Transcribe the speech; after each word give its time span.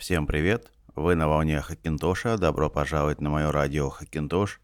Всем 0.00 0.26
привет! 0.26 0.72
Вы 0.96 1.14
на 1.14 1.28
волне 1.28 1.60
Хакинтоша. 1.60 2.38
Добро 2.38 2.70
пожаловать 2.70 3.20
на 3.20 3.28
мое 3.28 3.52
радио 3.52 3.90
Хакинтош. 3.90 4.62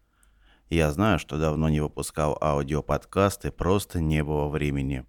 Я 0.71 0.91
знаю, 0.91 1.19
что 1.19 1.37
давно 1.37 1.69
не 1.69 1.79
выпускал 1.79 2.35
аудиоподкасты, 2.41 3.51
просто 3.51 4.01
не 4.01 4.23
было 4.23 4.47
времени. 4.47 5.05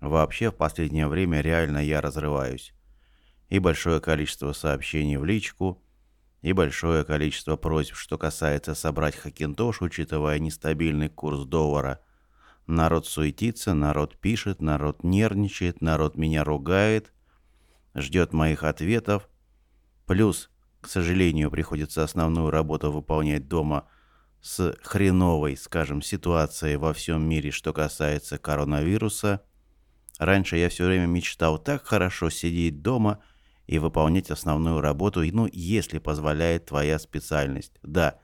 Вообще, 0.00 0.50
в 0.50 0.56
последнее 0.56 1.06
время 1.06 1.40
реально 1.40 1.78
я 1.78 2.00
разрываюсь. 2.00 2.74
И 3.48 3.60
большое 3.60 4.00
количество 4.00 4.52
сообщений 4.52 5.18
в 5.18 5.24
личку, 5.24 5.80
и 6.42 6.52
большое 6.52 7.04
количество 7.04 7.54
просьб, 7.54 7.94
что 7.94 8.18
касается 8.18 8.74
собрать 8.74 9.14
Хакинтош, 9.14 9.82
учитывая 9.82 10.40
нестабильный 10.40 11.08
курс 11.08 11.44
доллара. 11.44 12.00
Народ 12.66 13.06
суетится, 13.06 13.72
народ 13.72 14.18
пишет, 14.18 14.60
народ 14.60 15.04
нервничает, 15.04 15.80
народ 15.80 16.16
меня 16.16 16.42
ругает, 16.42 17.12
ждет 17.94 18.32
моих 18.32 18.64
ответов– 18.64 19.28
Плюс, 20.06 20.50
к 20.80 20.88
сожалению, 20.88 21.50
приходится 21.50 22.04
основную 22.04 22.50
работу 22.50 22.92
выполнять 22.92 23.48
дома 23.48 23.88
с 24.42 24.76
хреновой, 24.82 25.56
скажем, 25.56 26.02
ситуацией 26.02 26.76
во 26.76 26.92
всем 26.92 27.26
мире, 27.26 27.50
что 27.50 27.72
касается 27.72 28.36
коронавируса. 28.36 29.42
Раньше 30.18 30.58
я 30.58 30.68
все 30.68 30.86
время 30.86 31.06
мечтал 31.06 31.58
так 31.58 31.86
хорошо 31.86 32.28
сидеть 32.28 32.82
дома 32.82 33.20
и 33.66 33.78
выполнять 33.78 34.30
основную 34.30 34.82
работу, 34.82 35.22
ну, 35.32 35.48
если 35.50 35.98
позволяет 35.98 36.66
твоя 36.66 36.98
специальность. 36.98 37.72
Да, 37.82 38.20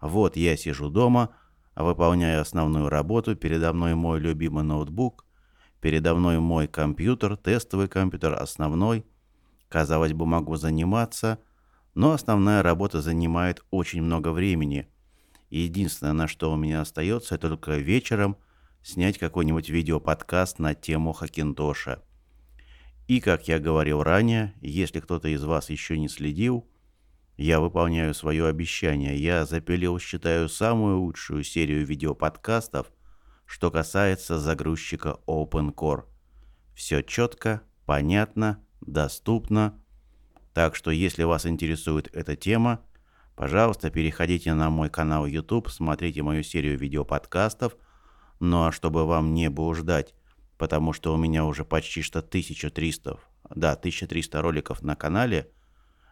вот 0.00 0.36
я 0.36 0.56
сижу 0.58 0.90
дома, 0.90 1.34
выполняю 1.74 2.42
основную 2.42 2.90
работу, 2.90 3.34
передо 3.34 3.72
мной 3.72 3.94
мой 3.94 4.20
любимый 4.20 4.64
ноутбук, 4.64 5.24
передо 5.80 6.14
мной 6.14 6.38
мой 6.38 6.68
компьютер, 6.68 7.38
тестовый 7.38 7.88
компьютер, 7.88 8.34
основной– 8.34 9.06
Казалось 9.72 10.12
бы, 10.12 10.26
могу 10.26 10.56
заниматься, 10.56 11.38
но 11.94 12.12
основная 12.12 12.62
работа 12.62 13.00
занимает 13.00 13.64
очень 13.70 14.02
много 14.02 14.30
времени. 14.30 14.86
Единственное, 15.48 16.12
на 16.12 16.28
что 16.28 16.52
у 16.52 16.56
меня 16.56 16.82
остается, 16.82 17.36
это 17.36 17.48
только 17.48 17.78
вечером 17.78 18.36
снять 18.82 19.16
какой-нибудь 19.16 19.70
видеоподкаст 19.70 20.58
на 20.58 20.74
тему 20.74 21.14
Хакинтоша. 21.14 22.02
И, 23.08 23.18
как 23.20 23.48
я 23.48 23.58
говорил 23.58 24.02
ранее, 24.02 24.52
если 24.60 25.00
кто-то 25.00 25.28
из 25.28 25.42
вас 25.42 25.70
еще 25.70 25.98
не 25.98 26.10
следил, 26.10 26.68
я 27.38 27.58
выполняю 27.58 28.12
свое 28.12 28.48
обещание. 28.48 29.16
Я 29.16 29.46
запилил, 29.46 29.98
считаю, 29.98 30.50
самую 30.50 31.00
лучшую 31.00 31.44
серию 31.44 31.86
видеоподкастов, 31.86 32.92
что 33.46 33.70
касается 33.70 34.38
загрузчика 34.38 35.16
OpenCore. 35.26 36.04
Все 36.74 37.00
четко, 37.02 37.62
понятно, 37.86 38.62
доступно. 38.86 39.78
Так 40.52 40.76
что, 40.76 40.90
если 40.90 41.22
вас 41.22 41.46
интересует 41.46 42.14
эта 42.14 42.36
тема, 42.36 42.84
пожалуйста, 43.34 43.88
переходите 43.90 44.52
на 44.54 44.68
мой 44.70 44.90
канал 44.90 45.26
YouTube, 45.26 45.70
смотрите 45.70 46.22
мою 46.22 46.42
серию 46.42 46.78
видеоподкастов. 46.78 47.76
Ну 48.40 48.66
а 48.66 48.72
чтобы 48.72 49.06
вам 49.06 49.34
не 49.34 49.48
блуждать, 49.48 50.14
потому 50.58 50.92
что 50.92 51.14
у 51.14 51.16
меня 51.16 51.44
уже 51.44 51.64
почти 51.64 52.02
что 52.02 52.18
1300, 52.18 53.18
да, 53.54 53.72
1300 53.72 54.42
роликов 54.42 54.82
на 54.82 54.96
канале, 54.96 55.50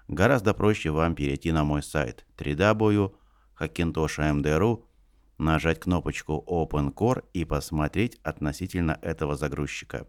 гораздо 0.09 0.55
проще 0.55 0.91
вам 0.91 1.15
перейти 1.15 1.53
на 1.53 1.65
мой 1.65 1.83
сайт 1.83 2.25
www.hakintosha.md.ru, 2.39 4.85
нажать 5.39 5.81
кнопочку 5.81 6.45
Open 6.49 6.95
Core 6.95 7.25
и 7.33 7.45
посмотреть 7.45 8.19
относительно 8.23 8.99
этого 9.03 9.37
загрузчика. 9.37 10.07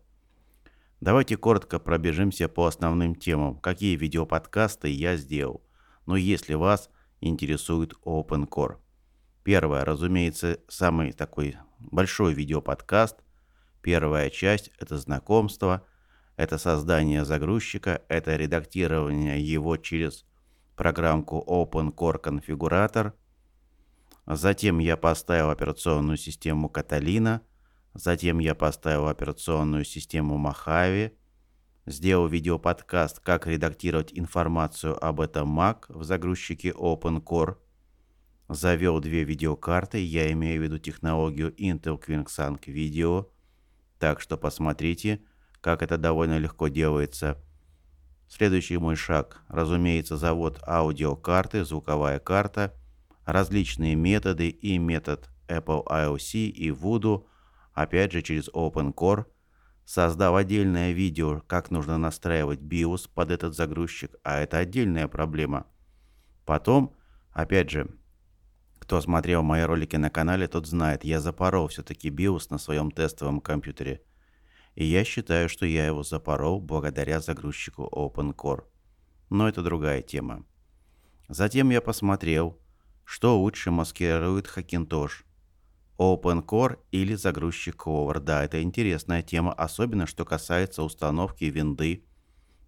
Давайте 1.02 1.36
коротко 1.36 1.80
пробежимся 1.80 2.48
по 2.48 2.68
основным 2.68 3.16
темам, 3.16 3.58
какие 3.58 3.96
видеоподкасты 3.96 4.88
я 4.90 5.18
сделал. 5.18 5.64
Но 6.06 6.16
если 6.16 6.54
вас 6.54 6.92
интересует 7.22 7.94
OpenCore. 8.06 8.78
Первое, 9.44 9.84
разумеется, 9.84 10.60
самый 10.68 11.12
такой 11.12 11.58
большой 11.80 12.36
видеоподкаст. 12.36 13.18
Первая 13.82 14.30
часть– 14.30 14.72
это 14.80 15.00
знакомство, 15.00 15.88
это 16.36 16.60
создание 16.60 17.26
загрузчика, 17.26 18.04
это 18.08 18.36
редактирование 18.36 19.42
его 19.42 19.78
через 19.78 20.24
программку 20.76 21.44
OpenCore 21.48 22.20
конфигуратор. 22.20 23.16
Затем 24.28 24.78
я 24.78 24.98
поставил 24.98 25.50
операционную 25.50 26.18
систему 26.18 26.72
Catalina– 26.72 27.42
Затем 27.94 28.40
я 28.40 28.56
поставил 28.56 29.08
операционную 29.08 29.84
систему 29.84 30.38
Mojave, 30.38 31.14
сделал 31.86 32.28
видеоподкаст 32.28 33.20
«Как 33.20 33.48
редактировать 33.48 34.12
информацию 34.14 35.04
об 35.04 35.20
этом 35.20 35.60
Mac» 35.60 35.86
в 35.90 36.04
загрузчике 36.04 36.70
OpenCore, 36.70 37.58
завел 38.48 39.00
две 39.02 39.24
видеокарты, 39.24 40.00
я 40.00 40.32
имею 40.32 40.62
в 40.62 40.64
виду 40.64 40.78
технологию 40.78 41.54
Intel 41.56 42.02
QuickSync 42.02 42.64
Video, 42.68 43.30
так 44.00 44.22
что 44.22 44.38
посмотрите, 44.38 45.22
как 45.60 45.82
это 45.82 45.98
довольно 45.98 46.38
легко 46.38 46.70
делается. 46.70 47.38
Следующий 48.30 48.78
мой 48.78 48.96
шаг, 48.96 49.44
разумеется, 49.50 50.16
завод 50.16 50.62
аудиокарты, 50.66 51.66
звуковая 51.66 52.20
карта, 52.20 52.74
различные 53.26 53.96
методы 53.96 54.48
и 54.48 54.78
метод 54.78 55.30
Apple 55.50 55.86
IOC 55.86 56.48
и 56.48 56.70
Voodoo– 56.70 57.26
опять 57.74 58.12
же 58.12 58.22
через 58.22 58.50
OpenCore, 58.50 59.26
создав 59.86 60.36
отдельное 60.36 60.92
видео, 60.92 61.42
как 61.48 61.72
нужно 61.72 61.98
настраивать 61.98 62.60
BIOS 62.60 63.10
под 63.14 63.32
этот 63.32 63.56
загрузчик, 63.56 64.16
а 64.24 64.40
это 64.40 64.58
отдельная 64.58 65.08
проблема. 65.08 65.68
Потом, 66.46 66.96
опять 67.32 67.70
же, 67.70 67.90
кто 68.80 69.00
смотрел 69.00 69.44
мои 69.44 69.62
ролики 69.64 69.96
на 69.96 70.10
канале, 70.10 70.48
тот 70.48 70.68
знает, 70.68 71.04
я 71.04 71.22
запорол 71.22 71.68
все-таки 71.68 72.10
BIOS 72.10 72.48
на 72.50 72.58
своем 72.58 72.92
тестовом 72.92 73.40
компьютере. 73.40 74.02
И 74.76 74.86
я 74.86 75.04
считаю, 75.04 75.50
что 75.50 75.66
я 75.66 75.86
его 75.86 76.04
запорол 76.04 76.62
благодаря 76.62 77.20
загрузчику 77.20 77.90
OpenCore. 77.92 78.64
Но 79.30 79.48
это 79.48 79.62
другая 79.62 80.02
тема. 80.02 80.46
Затем 81.28 81.70
я 81.70 81.82
посмотрел, 81.82 82.60
что 83.04 83.40
лучше 83.40 83.72
маскирует 83.72 84.48
Hackintosh– 84.48 85.24
OpenCore 86.02 86.80
или 86.92 87.14
загрузчик 87.14 87.76
Cover. 87.76 88.20
Да, 88.20 88.44
это 88.44 88.64
интересная 88.64 89.22
тема, 89.22 89.54
особенно 89.54 90.08
что 90.08 90.26
касается 90.26 90.82
установки 90.82 91.44
винды, 91.44 92.06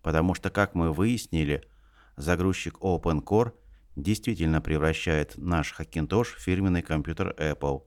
потому 0.03 0.35
что, 0.35 0.51
как 0.51 0.75
мы 0.75 0.93
выяснили, 0.93 1.67
загрузчик 2.15 2.77
OpenCore 2.77 3.53
действительно 3.95 4.61
превращает 4.61 5.35
наш 5.35 5.73
Hackintosh 5.79 6.35
в 6.35 6.41
фирменный 6.41 6.83
компьютер 6.83 7.33
Apple. 7.39 7.81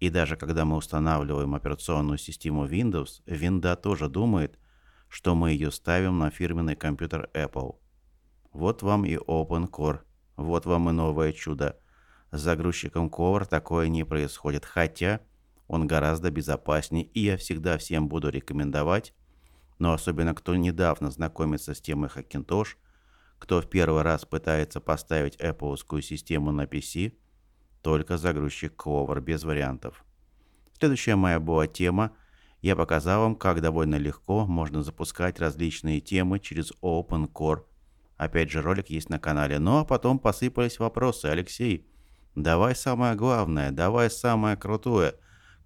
И 0.00 0.10
даже 0.10 0.34
когда 0.34 0.64
мы 0.64 0.78
устанавливаем 0.78 1.54
операционную 1.54 2.18
систему 2.18 2.66
Windows, 2.66 3.22
винда 3.24 3.76
тоже 3.76 4.08
думает, 4.08 4.58
что 5.08 5.36
мы 5.36 5.52
ее 5.52 5.70
ставим 5.70 6.18
на 6.18 6.30
фирменный 6.30 6.74
компьютер 6.74 7.30
Apple. 7.34 7.76
Вот 8.52 8.82
вам 8.82 9.04
и 9.04 9.14
OpenCore, 9.14 10.00
вот 10.34 10.66
вам 10.66 10.90
и 10.90 10.92
новое 10.92 11.32
чудо– 11.32 11.78
с 12.32 12.40
загрузчиком 12.40 13.08
Cover 13.08 13.44
такое 13.44 13.88
не 13.88 14.04
происходит, 14.04 14.64
хотя 14.64 15.20
он 15.68 15.86
гораздо 15.86 16.30
безопаснее, 16.30 17.04
и 17.04 17.20
я 17.20 17.36
всегда 17.36 17.78
всем 17.78 18.08
буду 18.08 18.30
рекомендовать, 18.30 19.14
но 19.78 19.92
особенно 19.92 20.34
кто 20.34 20.54
недавно 20.56 21.10
знакомится 21.10 21.74
с 21.74 21.80
темой 21.80 22.08
Hackintosh, 22.08 22.76
кто 23.38 23.60
в 23.60 23.68
первый 23.68 24.02
раз 24.02 24.24
пытается 24.24 24.80
поставить 24.80 25.36
Apple 25.36 25.76
систему 26.02 26.52
на 26.52 26.64
PC, 26.64 27.14
только 27.82 28.16
загрузчик 28.16 28.74
Clover 28.80 29.20
без 29.20 29.44
вариантов. 29.44 30.04
Следующая 30.78 31.16
моя 31.16 31.38
была 31.38 31.66
тема. 31.66 32.12
Я 32.60 32.76
показал 32.76 33.22
вам, 33.22 33.36
как 33.36 33.60
довольно 33.60 33.96
легко 33.96 34.46
можно 34.46 34.82
запускать 34.82 35.40
различные 35.40 36.00
темы 36.00 36.38
через 36.38 36.72
OpenCore. 36.80 37.64
Опять 38.16 38.50
же, 38.50 38.62
ролик 38.62 38.88
есть 38.88 39.10
на 39.10 39.18
канале. 39.18 39.58
Ну 39.58 39.78
а 39.78 39.84
потом 39.84 40.20
посыпались 40.20 40.78
вопросы. 40.78 41.26
Алексей, 41.26 41.88
Давай 42.34 42.74
самое 42.74 43.14
главное, 43.14 43.70
давай 43.70 44.10
самое 44.10 44.56
крутое. 44.56 45.14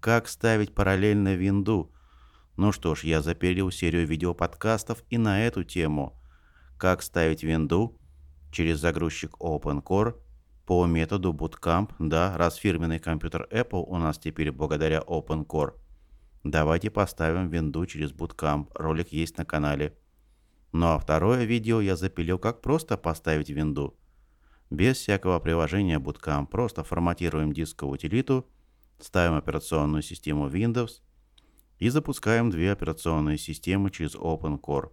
Как 0.01 0.27
ставить 0.27 0.75
параллельно 0.75 1.35
винду? 1.37 1.93
Ну 2.57 2.73
что 2.73 2.97
ж, 2.97 3.05
я 3.05 3.23
запилил 3.23 3.71
серию 3.71 4.07
видеоподкастов 4.07 5.05
и 5.09 5.17
на 5.17 5.45
эту 5.47 5.63
тему. 5.63 6.21
Как 6.77 7.03
ставить 7.03 7.45
винду 7.45 7.97
через 8.51 8.81
загрузчик 8.81 9.37
OpenCore 9.39 10.17
по 10.65 10.87
методу 10.87 11.33
Bootcamp, 11.33 11.93
да, 12.01 12.37
раз 12.37 12.57
фирменный 12.57 12.99
компьютер 12.99 13.47
Apple 13.53 13.85
у 13.87 13.99
нас 13.99 14.19
теперь 14.19 14.51
благодаря 14.51 14.99
OpenCore. 15.07 15.75
Давайте 16.43 16.91
поставим 16.91 17.49
винду 17.49 17.87
через 17.87 18.11
Bootcamp, 18.11 18.73
ролик 18.75 19.13
есть 19.13 19.39
на 19.39 19.45
канале. 19.45 19.97
Ну 20.73 20.87
а 20.87 20.99
второе 20.99 21.45
видео 21.45 21.81
я 21.81 21.95
запилил, 21.95 22.41
как 22.41 22.61
просто 22.61 22.97
поставить 22.97 23.51
винду 23.51 23.97
без 24.71 24.97
всякого 24.97 25.39
приложения 25.39 25.99
Bootcamp. 25.99 26.47
Просто 26.47 26.85
форматируем 26.85 27.53
дисковую 27.53 27.95
утилиту, 27.95 28.47
ставим 28.99 29.37
операционную 29.37 30.03
систему 30.03 30.49
Windows 30.49 31.03
и 31.79 31.89
запускаем 31.89 32.51
две 32.51 32.73
операционные 32.73 33.39
системы 33.39 33.91
через 33.91 34.15
OpenCore. 34.15 34.91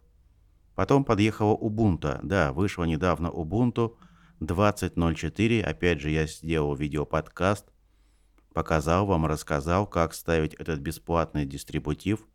Потом 0.75 1.05
подъехала 1.05 1.55
Ubuntu. 1.55 2.19
Да, 2.23 2.51
вышла 2.51 2.83
недавно 2.83 3.27
Ubuntu 3.27 3.95
20.04. 4.39 5.61
Опять 5.61 6.01
же, 6.01 6.09
я 6.09 6.25
сделал 6.27 6.75
видеоподкаст. 6.75 7.67
Показал 8.53 9.05
вам, 9.05 9.25
рассказал, 9.25 9.87
как 9.87 10.13
ставить 10.13 10.53
этот 10.55 10.79
бесплатный 10.79 11.45
дистрибутив. 11.45 12.27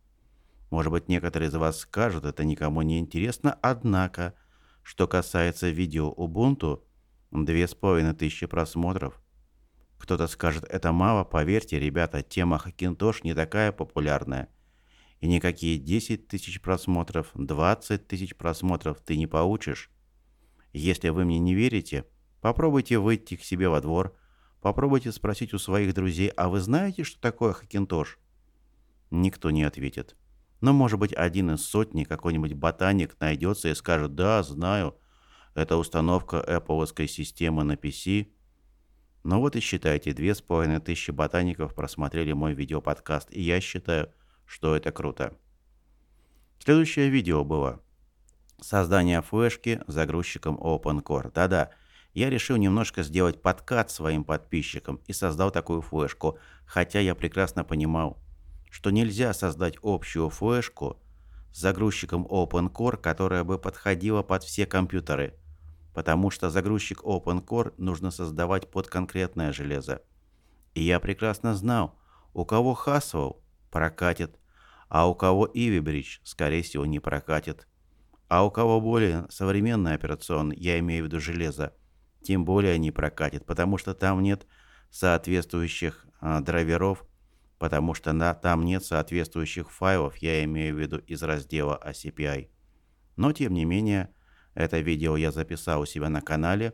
Может 0.69 0.91
быть, 0.91 1.07
некоторые 1.07 1.49
из 1.49 1.55
вас 1.55 1.79
скажут, 1.79 2.25
это 2.25 2.43
никому 2.43 2.81
не 2.81 2.99
интересно. 2.99 3.57
Однако, 3.61 4.35
что 4.83 5.07
касается 5.07 5.69
видео 5.69 6.13
Ubuntu, 6.15 6.81
2500 7.31 8.49
просмотров. 8.49 9.21
Кто-то 9.97 10.27
скажет, 10.27 10.63
это 10.63 10.91
мало, 10.91 11.23
поверьте, 11.23 11.79
ребята, 11.79 12.21
тема 12.21 12.57
Хакинтош 12.57 13.23
не 13.23 13.33
такая 13.33 13.71
популярная– 13.71 14.49
и 15.19 15.27
никакие 15.27 15.77
10 15.77 16.27
тысяч 16.27 16.61
просмотров, 16.61 17.31
20 17.33 18.07
тысяч 18.07 18.35
просмотров 18.35 18.99
ты 19.01 19.17
не 19.17 19.27
получишь. 19.27 19.91
Если 20.71 21.09
вы 21.09 21.25
мне 21.25 21.39
не 21.39 21.53
верите, 21.53 22.05
попробуйте 22.41 22.99
выйти 22.99 23.35
к 23.35 23.43
себе 23.43 23.69
во 23.69 23.81
двор, 23.81 24.15
попробуйте 24.61 25.11
спросить 25.11 25.53
у 25.53 25.59
своих 25.59 25.93
друзей, 25.93 26.29
а 26.29 26.47
вы 26.47 26.59
знаете, 26.61 27.03
что 27.03 27.19
такое 27.19 27.53
Хакинтош? 27.53 28.17
Никто 29.11 29.51
не 29.51 29.63
ответит. 29.63 30.15
Но, 30.61 30.73
может 30.73 30.99
быть, 30.99 31.13
один 31.13 31.51
из 31.51 31.65
сотни, 31.65 32.03
какой-нибудь 32.03 32.53
ботаник 32.53 33.19
найдется 33.19 33.69
и 33.69 33.75
скажет, 33.75 34.15
да, 34.15 34.43
знаю, 34.43 34.97
это 35.59 35.77
установка 35.77 36.37
Apple 36.37 37.07
системы 37.07 37.63
на 37.63 37.73
PC. 37.73 38.29
Ну 39.23 39.39
вот 39.39 39.55
и 39.55 39.59
считайте, 39.59 40.13
две 40.13 40.33
с 40.33 40.41
половиной 40.41 40.79
тысячи 40.79 41.11
ботаников 41.11 41.75
просмотрели 41.75 42.31
мой 42.31 42.53
видеоподкаст, 42.53 43.31
и 43.31 43.41
я 43.41 43.59
считаю, 43.61 44.11
что 44.45 44.75
это 44.75 44.91
круто. 44.91 45.37
Следующее 46.59 47.09
видео 47.09 47.43
было. 47.43 47.81
Создание 48.61 49.21
флешки 49.21 49.81
загрузчиком 49.87 50.57
OpenCore. 50.57 51.31
Да-да, 51.33 51.71
я 52.13 52.29
решил 52.29 52.57
немножко 52.57 53.03
сделать 53.03 53.41
подкат 53.41 53.91
своим 53.91 54.23
подписчикам 54.23 54.99
и 55.07 55.13
создал 55.13 55.51
такую 55.51 55.81
флешку, 55.81 56.39
хотя 56.65 56.99
я 56.99 57.15
прекрасно 57.15 57.63
понимал, 57.63 58.17
что 58.69 58.89
нельзя 58.89 59.33
создать 59.33 59.77
общую 59.81 60.29
флешку 60.29 60.99
с 61.51 61.59
загрузчиком 61.59 62.25
OpenCore, 62.25 62.97
которая 62.97 63.43
бы 63.43 63.57
подходила 63.57 64.21
под 64.21 64.43
все 64.43 64.65
компьютеры, 64.65 65.38
потому 65.93 66.29
что 66.29 66.49
загрузчик 66.49 67.03
OpenCore 67.03 67.73
нужно 67.77 68.11
создавать 68.11 68.69
под 68.69 68.87
конкретное 68.87 69.51
железо. 69.51 70.01
И 70.73 70.83
я 70.83 70.99
прекрасно 70.99 71.55
знал, 71.55 71.97
у 72.33 72.45
кого 72.45 72.77
Haswell 72.85 73.41
прокатит, 73.71 74.39
а 74.87 75.09
у 75.09 75.15
кого 75.15 75.49
Ивибридж, 75.53 76.19
скорее 76.23 76.63
всего, 76.63 76.85
не 76.85 76.99
прокатит. 76.99 77.67
А 78.27 78.45
у 78.45 78.51
кого 78.51 78.79
более 78.79 79.25
современный 79.29 79.93
операционный, 79.95 80.55
я 80.57 80.77
имею 80.79 81.03
в 81.03 81.07
виду 81.07 81.19
железо, 81.19 81.73
тем 82.21 82.45
более 82.45 82.77
не 82.77 82.91
прокатит, 82.91 83.45
потому 83.45 83.77
что 83.77 83.93
там 83.93 84.21
нет 84.21 84.45
соответствующих 84.91 86.05
а, 86.21 86.41
драйверов, 86.41 87.05
потому 87.57 87.93
что 87.93 88.13
на, 88.13 88.33
там 88.33 88.65
нет 88.65 88.83
соответствующих 88.83 89.71
файлов, 89.71 90.17
я 90.17 90.43
имею 90.43 90.75
в 90.75 90.79
виду 90.79 90.97
из 90.97 91.23
раздела 91.23 91.79
ACPI. 91.83 92.49
Но 93.15 93.31
тем 93.33 93.53
не 93.53 93.65
менее, 93.65 94.13
это 94.63 94.79
видео 94.79 95.17
я 95.17 95.31
записал 95.31 95.81
у 95.81 95.85
себя 95.85 96.09
на 96.09 96.21
канале. 96.21 96.73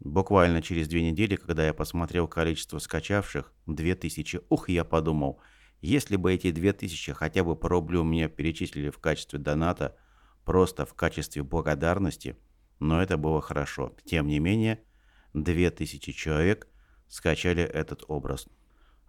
Буквально 0.00 0.60
через 0.60 0.88
две 0.88 1.02
недели, 1.02 1.36
когда 1.36 1.64
я 1.66 1.72
посмотрел 1.72 2.28
количество 2.28 2.78
скачавших, 2.78 3.52
2000, 3.66 4.40
ух, 4.48 4.68
я 4.68 4.84
подумал– 4.84 5.40
если 5.84 6.16
бы 6.16 6.32
эти 6.32 6.50
2000 6.50 7.12
хотя 7.12 7.44
бы 7.44 7.56
по 7.56 7.68
рублю 7.68 8.04
мне 8.04 8.30
перечислили 8.30 8.88
в 8.88 8.98
качестве 8.98 9.38
доната, 9.38 9.94
просто 10.46 10.86
в 10.86 10.94
качестве 10.94 11.42
благодарности, 11.42 12.38
но 12.78 13.02
это 13.02 13.18
было 13.18 13.42
хорошо. 13.42 13.94
Тем 14.06 14.26
не 14.26 14.38
менее, 14.38 14.82
2000 15.34 16.10
человек 16.12 16.68
скачали 17.06 17.62
этот 17.62 18.02
образ. 18.08 18.48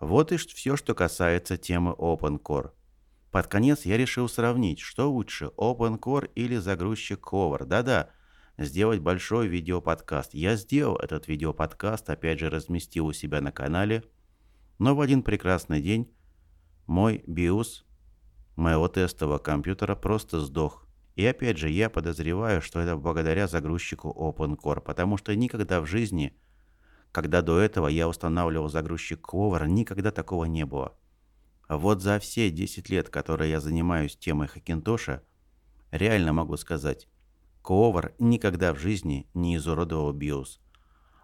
Вот 0.02 0.34
и 0.34 0.38
все, 0.38 0.76
что 0.76 0.94
касается 0.94 1.56
темы 1.56 1.92
OpenCore. 1.92 2.72
Под 3.36 3.48
конец 3.48 3.84
я 3.84 3.98
решил 3.98 4.30
сравнить, 4.30 4.80
что 4.80 5.12
лучше, 5.12 5.52
OpenCore 5.58 6.32
или 6.36 6.56
загрузчик 6.56 7.20
Cover. 7.20 7.66
Да-да, 7.66 8.12
сделать 8.58 9.02
большой 9.02 9.50
видеоподкаст. 9.50 10.34
Я 10.34 10.56
сделал 10.56 10.96
этот 10.96 11.28
видеоподкаст, 11.28 12.10
опять 12.10 12.40
же 12.40 12.50
разместил 12.50 13.08
у 13.08 13.12
себя 13.12 13.42
на 13.42 13.52
канале. 13.52 14.06
Но 14.80 14.96
в 14.96 15.02
один 15.02 15.22
прекрасный 15.22 15.82
день 15.82 16.10
мой 16.88 17.26
BIOS 17.28 17.84
моего 18.56 18.88
тестового 18.88 19.38
компьютера 19.38 19.96
просто 19.98 20.40
сдох. 20.40 20.88
И 21.18 21.26
опять 21.26 21.58
же, 21.58 21.70
я 21.70 21.90
подозреваю, 21.90 22.62
что 22.62 22.80
это 22.80 22.96
благодаря 22.96 23.50
загрузчику 23.50 24.16
OpenCore, 24.18 24.80
потому 24.80 25.18
что 25.18 25.36
никогда 25.36 25.82
в 25.82 25.86
жизни, 25.86 26.38
когда 27.12 27.42
до 27.42 27.60
этого 27.60 27.90
я 27.90 28.08
устанавливал 28.08 28.70
загрузчик 28.70 29.20
Clover, 29.20 29.68
никогда 29.68 30.12
такого 30.12 30.46
не 30.46 30.66
было. 30.66 30.96
Вот 31.68 32.02
за 32.02 32.20
все 32.20 32.50
10 32.50 32.90
лет, 32.90 33.10
которые 33.10 33.52
я 33.52 33.60
занимаюсь 33.60 34.18
темой 34.18 34.48
Хакинтоша, 34.48 35.24
реально 35.92 36.34
могу 36.34 36.58
сказать, 36.58 37.08
Clover 37.64 38.14
никогда 38.20 38.74
в 38.74 38.80
жизни 38.80 39.28
не 39.34 39.56
изуродовал 39.56 40.14
BIOS. 40.14 40.60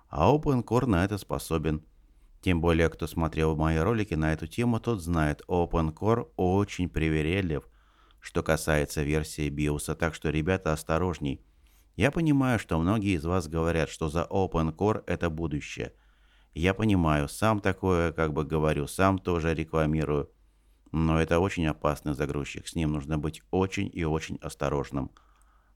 А 0.10 0.34
OpenCore 0.34 0.88
на 0.88 1.06
это 1.06 1.18
способен– 1.18 1.86
тем 2.42 2.60
более, 2.60 2.90
кто 2.90 3.06
смотрел 3.06 3.56
мои 3.56 3.78
ролики 3.78 4.16
на 4.16 4.34
эту 4.34 4.48
тему, 4.48 4.80
тот 4.80 5.00
знает, 5.00 5.44
OpenCore 5.48 6.32
очень 6.38 6.90
привередлив, 6.90 7.68
что 8.20 8.42
касается 8.42 9.04
версии 9.04 9.50
BIOS, 9.50 9.96
так 9.96 10.16
что, 10.16 10.32
ребята, 10.32 10.74
осторожней. 10.74 11.46
Я 11.96 12.10
понимаю, 12.10 12.58
что 12.58 12.80
многие 12.80 13.16
из 13.16 13.26
вас 13.26 13.48
говорят, 13.48 13.90
что 13.90 14.10
за 14.10 14.24
OpenCore 14.24 15.04
это 15.06 15.30
будущее. 15.30 15.94
Я 16.54 16.74
понимаю, 16.74 17.30
сам 17.30 17.60
такое, 17.60 18.12
как 18.12 18.34
бы 18.34 18.44
говорю, 18.44 18.88
сам 18.88 19.20
тоже 19.20 19.54
рекламирую. 19.54 20.30
Но 20.92 21.22
это 21.22 21.40
очень 21.40 21.68
опасный 21.68 22.14
загрузчик, 22.14 22.68
с 22.68 22.76
ним 22.76 22.92
нужно 22.92 23.18
быть 23.18 23.42
очень 23.52 23.90
и 23.94 24.04
очень 24.04 24.38
осторожным. 24.42 25.12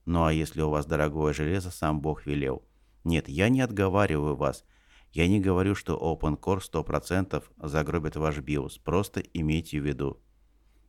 Ну 0.04 0.24
а 0.24 0.32
если 0.32 0.60
у 0.60 0.70
вас 0.70 0.86
дорогое 0.86 1.32
железо, 1.32 1.70
сам 1.70 2.00
Бог 2.00 2.26
велел. 2.26 2.62
Нет, 3.04 3.28
я 3.28 3.48
не 3.48 3.60
отговариваю 3.60 4.36
вас– 4.36 4.64
я 5.16 5.28
не 5.28 5.40
говорю, 5.40 5.74
что 5.74 5.96
OpenCore 5.96 6.60
100% 6.60 7.42
загробит 7.62 8.16
ваш 8.16 8.36
BIOS, 8.36 8.78
просто 8.84 9.20
имейте 9.20 9.80
в 9.80 9.86
виду. 9.86 10.20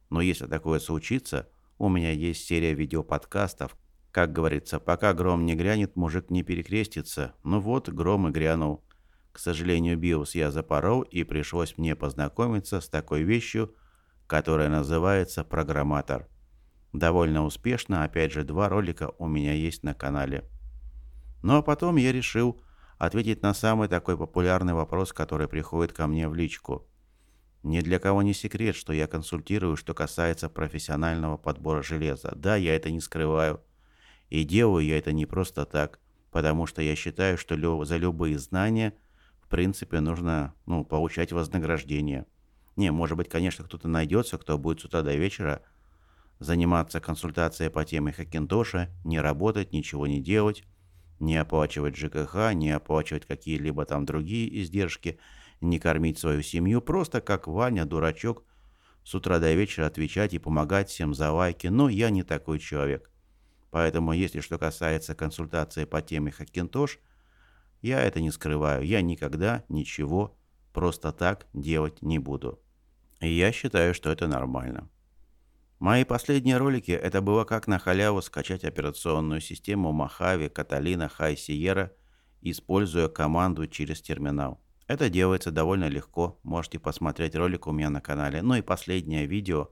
Но 0.10 0.20
если 0.20 0.48
такое 0.48 0.80
случится, 0.80 1.48
у 1.78 1.88
меня 1.88 2.12
есть 2.12 2.46
серия 2.46 2.74
видеоподкастов. 2.74 3.78
Как 4.12 4.34
говорится, 4.34 4.82
пока 4.82 5.14
гром 5.14 5.46
не 5.46 5.56
грянет, 5.56 5.96
мужик 5.96 6.30
не 6.30 6.44
перекрестится. 6.44 7.36
Ну 7.46 7.62
вот, 7.62 7.88
гром 7.88 8.28
и 8.28 8.32
грянул. 8.32 8.84
К 9.38 9.40
сожалению, 9.40 10.00
BIOS 10.00 10.32
я 10.34 10.50
запорол, 10.50 11.04
и 11.04 11.24
пришлось 11.24 11.78
мне 11.78 11.96
познакомиться 11.96 12.82
с 12.82 12.90
такой 12.90 13.22
вещью, 13.22 13.76
которая 14.26 14.68
называется 14.68 15.44
программатор. 15.44 16.28
Довольно 16.92 17.46
успешно, 17.46 18.04
опять 18.04 18.32
же, 18.32 18.44
два 18.44 18.68
ролика 18.68 19.12
у 19.20 19.28
меня 19.28 19.54
есть 19.54 19.84
на 19.84 19.94
канале. 19.94 20.50
Ну 21.44 21.58
а 21.58 21.62
потом 21.62 21.98
я 21.98 22.12
решил 22.12 22.60
ответить 22.98 23.44
на 23.44 23.54
самый 23.54 23.88
такой 23.88 24.18
популярный 24.18 24.74
вопрос, 24.74 25.14
который 25.14 25.48
приходит 25.48 25.94
ко 25.94 26.08
мне 26.08 26.28
в 26.28 26.34
личку. 26.34 26.88
Ни 27.62 27.82
для 27.82 28.00
кого 28.00 28.24
не 28.24 28.34
секрет, 28.34 28.76
что 28.76 28.92
я 28.92 29.06
консультирую, 29.06 29.76
что 29.76 29.94
касается 29.94 30.50
профессионального 30.50 31.38
подбора 31.38 31.84
железа. 31.84 32.34
Да, 32.36 32.56
я 32.56 32.76
это 32.76 32.90
не 32.90 33.02
скрываю. 33.02 33.62
И 34.32 34.44
делаю 34.44 34.84
я 34.84 34.98
это 34.98 35.12
не 35.12 35.28
просто 35.28 35.66
так, 35.66 36.00
потому 36.32 36.66
что 36.66 36.82
я 36.82 36.96
считаю, 36.96 37.38
что 37.38 37.86
за 37.86 37.98
любые 37.98 38.40
знания, 38.40 38.96
в 39.48 39.50
принципе, 39.50 40.02
нужно 40.02 40.54
ну, 40.66 40.84
получать 40.84 41.32
вознаграждение. 41.32 42.26
Не, 42.76 42.92
может 42.92 43.16
быть, 43.16 43.30
конечно, 43.30 43.64
кто-то 43.64 43.88
найдется, 43.88 44.38
кто 44.38 44.58
будет 44.58 44.82
с 44.82 44.86
утра 44.86 45.04
до 45.04 45.16
вечера 45.16 45.62
заниматься 46.40 47.00
консультацией 47.00 47.70
по 47.70 47.86
теме 47.86 48.12
Хакинтоша, 48.12 48.90
не 49.06 49.22
работать, 49.22 49.72
ничего 49.72 50.06
не 50.06 50.22
делать, 50.22 50.66
не 51.22 51.38
оплачивать 51.38 51.96
ЖКХ, 51.96 52.54
не 52.56 52.72
оплачивать 52.72 53.26
какие-либо 53.26 53.86
там 53.86 54.06
другие 54.06 54.62
издержки, 54.62 55.18
не 55.62 55.80
кормить 55.80 56.20
свою 56.20 56.42
семью, 56.42 56.82
просто 56.82 57.22
как 57.22 57.48
Ваня, 57.48 57.86
дурачок, 57.86 58.44
с 59.06 59.16
утра 59.16 59.40
до 59.40 59.54
вечера 59.54 59.86
отвечать 59.86 60.34
и 60.34 60.40
помогать 60.40 60.90
всем 60.90 61.14
за 61.14 61.32
лайки, 61.32 61.68
но 61.68 61.88
я 61.88 62.10
не 62.10 62.24
такой 62.24 62.60
человек. 62.60 63.10
Поэтому, 63.72 64.12
если 64.12 64.42
что 64.42 64.58
касается 64.60 65.16
консультации 65.16 65.86
по 65.86 66.02
теме 66.02 66.32
Хакинтош, 66.32 67.00
я 67.82 68.02
это 68.02 68.22
не 68.22 68.32
скрываю, 68.32 68.86
я 68.86 69.02
никогда 69.02 69.64
ничего 69.70 70.38
просто 70.74 71.12
так 71.12 71.48
делать 71.54 72.02
не 72.02 72.20
буду. 72.20 72.62
И 73.20 73.30
я 73.30 73.52
считаю, 73.52 73.94
что 73.94 74.12
это 74.12 74.28
нормально. 74.28 74.90
Мои 75.80 76.04
последние 76.06 76.58
ролики 76.58 76.92
это 76.92 77.22
было 77.22 77.44
как 77.44 77.68
на 77.68 77.78
халяву 77.78 78.22
скачать 78.22 78.64
операционную 78.64 79.42
систему 79.42 79.92
Mojave 79.92 80.52
Catalina 80.52 81.12
High 81.20 81.36
Sierra, 81.36 81.92
используя 82.42 83.10
команду 83.10 83.68
через 83.68 84.02
терминал. 84.02 84.60
Это 84.88 85.10
делается 85.10 85.52
довольно 85.52 85.88
легко, 85.88 86.40
можете 86.44 86.80
посмотреть 86.80 87.36
ролик 87.36 87.68
у 87.68 87.72
меня 87.72 87.90
на 87.90 88.02
канале. 88.02 88.42
Ну 88.42 88.56
и 88.56 88.62
последнее 88.62 89.28
видео, 89.28 89.70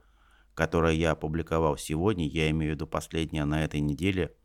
которое 0.54 0.94
я 0.94 1.12
опубликовал 1.12 1.78
сегодня, 1.78 2.28
я 2.28 2.50
имею 2.52 2.74
в 2.74 2.76
виду 2.76 2.86
последнее 2.86 3.46
на 3.46 3.64
этой 3.64 3.80
неделе, 3.80 4.36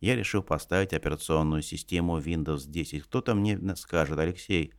я 0.00 0.16
решил 0.16 0.42
поставить 0.42 0.92
операционную 0.92 1.62
систему 1.62 2.18
Windows 2.18 2.66
10. 2.66 3.04
Кто-то 3.04 3.34
мне 3.34 3.58
скажет, 3.76 4.18
Алексей, 4.18 4.72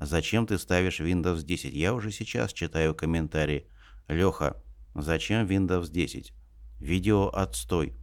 зачем 0.00 0.46
ты 0.46 0.58
ставишь 0.58 1.00
Windows 1.00 1.42
10? 1.42 1.72
Я 1.74 1.94
уже 1.94 2.12
сейчас 2.12 2.52
читаю 2.52 2.94
комментарии. 2.94 3.66
Леха, 4.08 4.62
зачем 4.94 5.46
Windows 5.46 5.90
10? 5.90 6.32
Видео 6.78 7.28
отстой. 7.28 7.94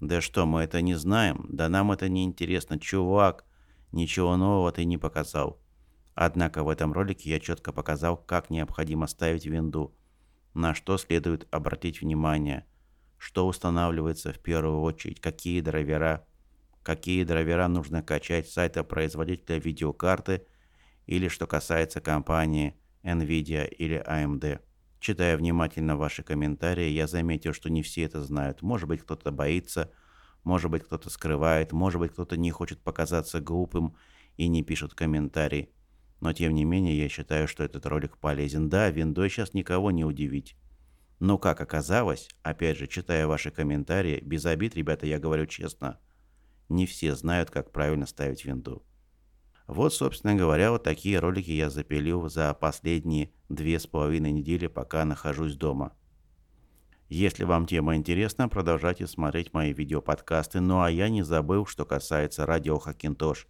Да 0.00 0.20
что, 0.20 0.46
мы 0.46 0.62
это 0.62 0.80
не 0.80 0.94
знаем? 0.94 1.46
Да 1.48 1.68
нам 1.68 1.92
это 1.92 2.08
не 2.08 2.24
интересно. 2.24 2.78
Чувак, 2.78 3.44
ничего 3.92 4.36
нового 4.36 4.72
ты 4.72 4.84
не 4.84 4.98
показал. 4.98 5.60
Однако 6.14 6.64
в 6.64 6.70
этом 6.70 6.94
ролике 6.94 7.28
я 7.28 7.40
четко 7.40 7.72
показал, 7.72 8.16
как 8.16 8.48
необходимо 8.48 9.06
ставить 9.06 9.44
винду, 9.44 9.94
на 10.54 10.74
что 10.74 10.96
следует 10.96 11.46
обратить 11.50 12.00
внимание, 12.00 12.64
что 13.18 13.46
устанавливается 13.46 14.32
в 14.32 14.38
первую 14.38 14.80
очередь, 14.80 15.20
какие 15.20 15.60
драйвера, 15.60 16.26
какие 16.82 17.24
драйвера 17.24 17.68
нужно 17.68 18.02
качать 18.02 18.48
с 18.48 18.52
сайта 18.52 18.84
производителя 18.84 19.58
видеокарты 19.58 20.46
или 21.06 21.28
что 21.28 21.46
касается 21.46 22.00
компании 22.00 22.76
NVIDIA 23.02 23.66
или 23.66 24.02
AMD. 24.06 24.60
Читая 24.98 25.36
внимательно 25.36 25.96
ваши 25.96 26.22
комментарии, 26.22 26.88
я 26.88 27.06
заметил, 27.06 27.52
что 27.52 27.70
не 27.70 27.82
все 27.82 28.02
это 28.02 28.22
знают. 28.22 28.62
Может 28.62 28.88
быть, 28.88 29.02
кто-то 29.02 29.30
боится, 29.30 29.92
может 30.42 30.70
быть, 30.70 30.84
кто-то 30.84 31.10
скрывает, 31.10 31.72
может 31.72 32.00
быть, 32.00 32.12
кто-то 32.12 32.36
не 32.36 32.50
хочет 32.50 32.80
показаться 32.80 33.40
глупым 33.40 33.96
и 34.36 34.48
не 34.48 34.62
пишет 34.62 34.94
комментарий. 34.94 35.70
Но 36.20 36.32
тем 36.32 36.54
не 36.54 36.64
менее, 36.64 36.98
я 36.98 37.08
считаю, 37.08 37.46
что 37.46 37.62
этот 37.62 37.86
ролик 37.86 38.16
полезен. 38.18 38.68
Да, 38.68 38.90
виндой 38.90 39.28
сейчас 39.28 39.54
никого 39.54 39.90
не 39.90 40.04
удивить. 40.04 40.56
Но 41.18 41.38
как 41.38 41.60
оказалось, 41.60 42.28
опять 42.42 42.76
же, 42.76 42.86
читая 42.86 43.26
ваши 43.26 43.50
комментарии, 43.50 44.20
без 44.22 44.44
обид, 44.44 44.76
ребята, 44.76 45.06
я 45.06 45.18
говорю 45.18 45.46
честно, 45.46 45.98
не 46.68 46.86
все 46.86 47.14
знают, 47.14 47.50
как 47.50 47.72
правильно 47.72 48.06
ставить 48.06 48.44
винду. 48.44 48.84
Вот, 49.66 49.94
собственно 49.94 50.34
говоря, 50.34 50.70
вот 50.70 50.84
такие 50.84 51.18
ролики 51.18 51.50
я 51.50 51.70
запилил 51.70 52.28
за 52.28 52.52
последние 52.54 53.32
две 53.48 53.80
с 53.80 53.86
половиной 53.86 54.32
недели, 54.32 54.66
пока 54.66 55.04
нахожусь 55.04 55.56
дома. 55.56 55.92
Если 57.08 57.44
вам 57.44 57.66
тема 57.66 57.96
интересна, 57.96 58.48
продолжайте 58.48 59.06
смотреть 59.06 59.52
мои 59.52 59.72
видеоподкасты. 59.72 60.60
Ну 60.60 60.82
а 60.82 60.90
я 60.90 61.08
не 61.08 61.22
забыл, 61.22 61.64
что 61.64 61.84
касается 61.84 62.46
радио 62.46 62.78
Хакинтош. 62.78 63.46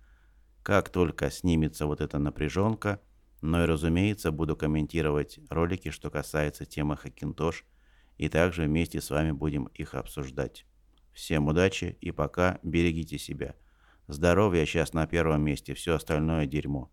Как 0.62 0.90
только 0.90 1.30
снимется 1.30 1.86
вот 1.86 2.00
эта 2.00 2.18
напряженка, 2.18 3.00
но 3.40 3.62
и, 3.62 3.66
разумеется, 3.66 4.30
буду 4.30 4.56
комментировать 4.56 5.38
ролики, 5.50 5.90
что 5.90 6.10
касается 6.10 6.64
темы 6.64 6.96
Хакинтош, 6.96 7.64
и 8.18 8.28
также 8.28 8.64
вместе 8.64 9.00
с 9.00 9.10
вами 9.10 9.32
будем 9.32 9.64
их 9.66 9.94
обсуждать. 9.94 10.64
Всем 11.12 11.48
удачи 11.48 11.96
и 12.00 12.10
пока 12.10 12.58
берегите 12.62 13.18
себя. 13.18 13.54
Здоровье 14.08 14.64
сейчас 14.66 14.92
на 14.92 15.06
первом 15.06 15.42
месте, 15.42 15.74
все 15.74 15.94
остальное 15.94 16.46
дерьмо. 16.46 16.90